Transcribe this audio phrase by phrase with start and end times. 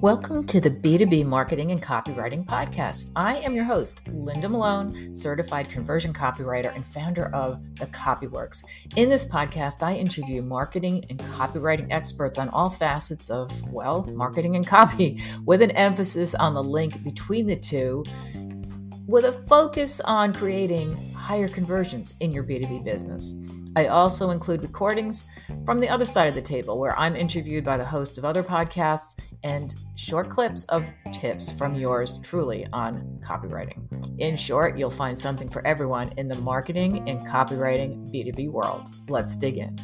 [0.00, 3.10] Welcome to the B2B Marketing and Copywriting Podcast.
[3.16, 8.64] I am your host, Linda Malone, certified conversion copywriter and founder of The Copy Worx.
[8.96, 14.54] In this podcast, I interview marketing and copywriting experts on all facets of, well, marketing
[14.54, 18.04] and copy, with an emphasis on the link between the two,
[19.06, 23.34] with a focus on creating higher conversions in your B2B business.
[23.74, 25.26] I also include recordings
[25.64, 28.42] from the other side of the table where I'm interviewed by the host of other
[28.42, 33.80] podcasts and short clips of tips from yours truly on copywriting.
[34.18, 38.88] In short, you'll find something for everyone in the marketing and copywriting B2B world.
[39.08, 39.78] Let's dig in.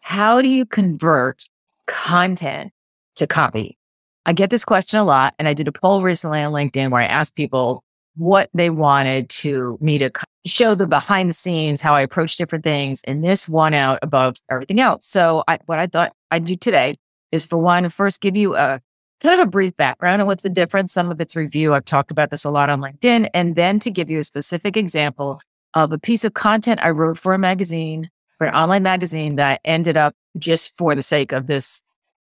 [0.00, 1.46] How do you convert
[1.86, 2.72] content
[3.16, 3.78] to copy?
[4.24, 7.02] I get this question a lot, and I did a poll recently on LinkedIn where
[7.02, 7.82] I asked people
[8.14, 10.10] what they wanted to me to
[10.44, 13.00] show the behind the scenes, how I approach different things.
[13.04, 15.06] And this won out above everything else.
[15.06, 16.98] So I, what I thought I'd do today
[17.30, 18.80] is for one, first give you a
[19.20, 20.92] kind of a brief background on what's the difference.
[20.92, 21.74] Some of it's review.
[21.74, 23.30] I've talked about this a lot on LinkedIn.
[23.32, 25.40] And then to give you a specific example
[25.74, 29.60] of a piece of content I wrote for a magazine, for an online magazine that
[29.64, 31.82] ended up just for the sake of this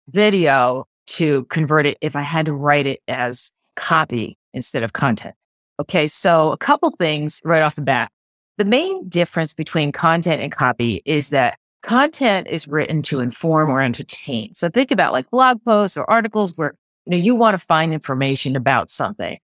[0.09, 5.35] video to convert it if I had to write it as copy instead of content.
[5.81, 8.11] Okay, so a couple things right off the bat.
[8.59, 13.81] The main difference between content and copy is that content is written to inform or
[13.81, 14.55] entertain.
[14.55, 16.75] So think about like blog posts or articles where
[17.07, 19.39] you know you want to find information about something.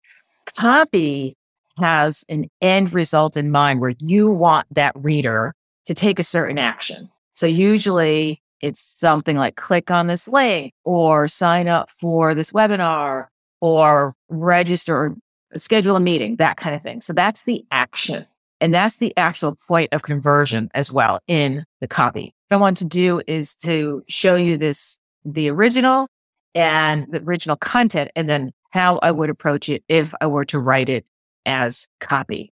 [0.57, 1.37] Copy
[1.79, 5.55] has an end result in mind where you want that reader
[5.87, 7.11] to take a certain action.
[7.35, 13.27] So usually it's something like click on this link or sign up for this webinar
[13.61, 15.17] or register or
[15.57, 17.01] schedule a meeting, that kind of thing.
[17.01, 18.27] So that's the action.
[18.61, 22.35] And that's the actual point of conversion as well in the copy.
[22.49, 26.09] What I want to do is to show you this, the original
[26.55, 30.59] and the original content, and then how I would approach it if I were to
[30.59, 31.07] write it
[31.47, 32.53] as copy.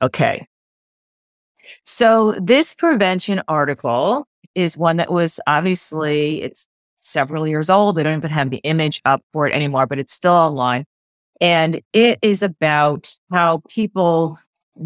[0.00, 0.46] Okay.
[1.84, 6.66] So this prevention article is one that was obviously, it's
[7.00, 7.96] several years old.
[7.96, 10.84] They don't even have the image up for it anymore, but it's still online.
[11.40, 14.38] And it is about how people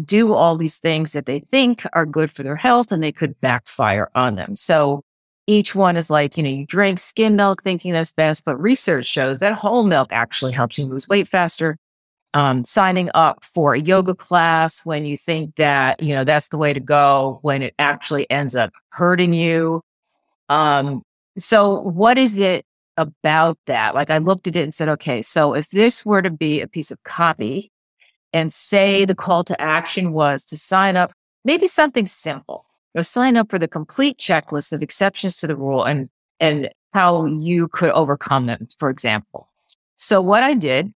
[0.05, 3.39] do all these things that they think are good for their health and they could
[3.41, 4.55] backfire on them.
[4.55, 5.03] So
[5.47, 9.05] each one is like, you know, you drink skim milk thinking that's best, but research
[9.05, 11.77] shows that whole milk actually helps you lose weight faster.
[12.35, 16.59] Um, signing up for a yoga class when you think that, you know, that's the
[16.59, 19.81] way to go when it actually ends up hurting you.
[20.47, 21.01] Um,
[21.39, 22.65] so what is it
[22.99, 23.95] about that.
[23.95, 26.67] Like I looked at it and said, okay, so if this were to be a
[26.67, 27.71] piece of copy
[28.33, 31.13] and say the call to action was to sign up,
[31.45, 35.55] maybe something simple, you know, sign up for the complete checklist of exceptions to the
[35.55, 36.09] rule and,
[36.39, 39.49] and how you could overcome them, for example.
[39.95, 40.93] So what I did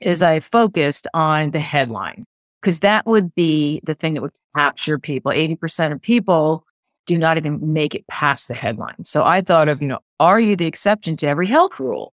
[0.00, 2.24] is I focused on the headline
[2.60, 5.32] because that would be the thing that would capture people.
[5.32, 6.64] 80% of people
[7.06, 9.04] do not even make it past the headline.
[9.04, 12.12] So I thought of, you know, are you the exception to every health rule?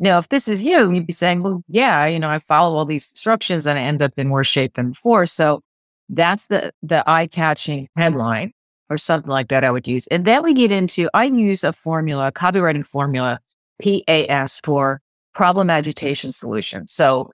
[0.00, 2.84] Now, if this is you, you'd be saying, well, yeah, you know, I follow all
[2.84, 5.26] these instructions and I end up in worse shape than before.
[5.26, 5.62] So
[6.08, 8.52] that's the, the eye catching headline
[8.90, 10.08] or something like that I would use.
[10.08, 13.38] And then we get into, I use a formula, copywriting formula,
[13.80, 15.00] PAS for
[15.34, 16.86] problem agitation solution.
[16.86, 17.30] So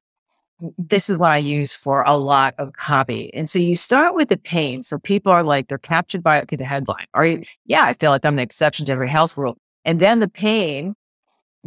[0.77, 3.33] this is what I use for a lot of copy.
[3.33, 4.83] And so you start with the pain.
[4.83, 7.07] So people are like, they're captured by okay, the headline.
[7.17, 9.57] You, yeah, I feel like I'm the exception to every health rule.
[9.85, 10.95] And then the pain,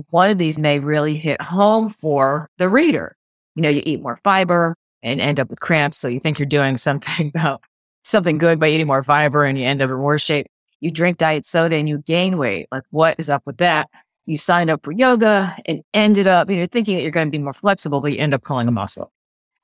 [0.10, 3.16] one of these may really hit home for the reader.
[3.56, 5.98] You know, you eat more fiber and end up with cramps.
[5.98, 7.62] So you think you're doing something about
[8.04, 10.48] something good by eating more fiber and you end up in worse shape.
[10.82, 12.68] You drink diet soda and you gain weight.
[12.72, 13.88] Like, what is up with that?
[14.32, 17.32] You signed up for yoga and ended up, you know, thinking that you're going to
[17.32, 19.12] be more flexible, but you end up pulling a muscle.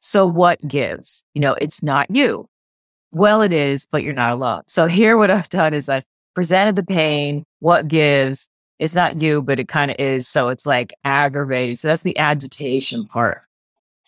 [0.01, 1.23] So what gives?
[1.33, 2.49] You know, it's not you.
[3.11, 4.63] Well, it is, but you're not alone.
[4.67, 6.03] So here, what I've done is I've
[6.35, 8.49] presented the pain, what gives.
[8.77, 10.27] It's not you, but it kind of is.
[10.27, 11.79] So it's like aggravated.
[11.79, 13.43] So that's the agitation part.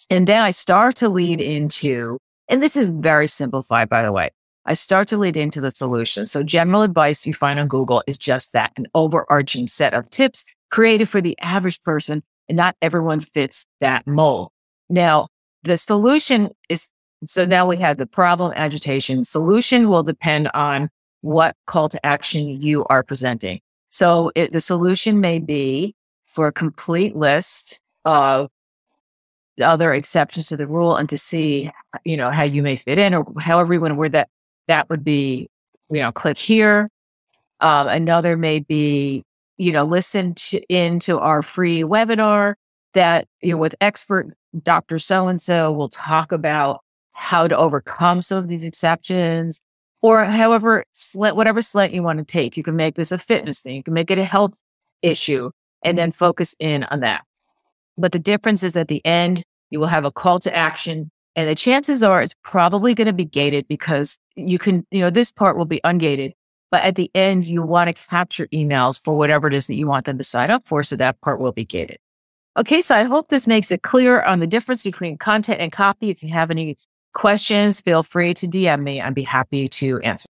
[0.09, 2.17] And then I start to lead into,
[2.49, 4.31] and this is very simplified, by the way.
[4.65, 6.25] I start to lead into the solution.
[6.25, 10.45] So general advice you find on Google is just that, an overarching set of tips
[10.69, 14.49] created for the average person and not everyone fits that mold.
[14.89, 15.27] Now,
[15.63, 16.89] the solution is,
[17.25, 19.25] so now we have the problem agitation.
[19.25, 20.89] Solution will depend on
[21.21, 23.59] what call to action you are presenting.
[23.89, 25.95] So it, the solution may be
[26.27, 28.49] for a complete list of
[29.61, 31.69] other exceptions to the rule and to see,
[32.05, 34.29] you know, how you may fit in or however you want to word that,
[34.67, 35.49] that would be,
[35.89, 36.89] you know, click here.
[37.59, 39.25] Um, another may be,
[39.59, 42.55] you know, listen to, into our free webinar
[42.93, 44.33] that, you know, with expert
[44.63, 44.97] Dr.
[44.97, 46.79] So and so will talk about
[47.11, 49.59] how to overcome some of these exceptions
[50.01, 52.55] or however slant, whatever slant you want to take.
[52.55, 53.75] You can make this a fitness thing.
[53.75, 54.53] You can make it a health
[55.01, 55.51] issue
[55.83, 57.25] and then focus in on that.
[57.97, 61.11] But the difference is at the end, you will have a call to action.
[61.35, 65.09] And the chances are it's probably going to be gated because you can, you know,
[65.09, 66.31] this part will be ungated.
[66.71, 69.87] But at the end, you want to capture emails for whatever it is that you
[69.87, 70.83] want them to sign up for.
[70.83, 71.97] So that part will be gated.
[72.57, 72.81] Okay.
[72.81, 76.09] So I hope this makes it clear on the difference between content and copy.
[76.09, 76.75] If you have any
[77.13, 79.01] questions, feel free to DM me.
[79.01, 80.25] I'd be happy to answer.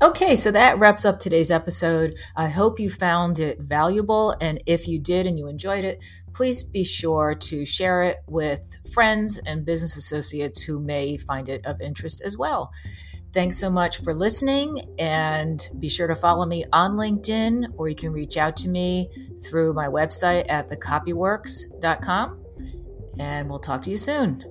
[0.00, 2.14] Okay, so that wraps up today's episode.
[2.36, 4.36] I hope you found it valuable.
[4.40, 5.98] And if you did and you enjoyed it,
[6.32, 11.66] please be sure to share it with friends and business associates who may find it
[11.66, 12.70] of interest as well.
[13.32, 17.96] Thanks so much for listening, and be sure to follow me on LinkedIn, or you
[17.96, 19.10] can reach out to me
[19.44, 22.44] through my website at thecopyworx.com.
[23.18, 24.44] And we'll talk to you soon.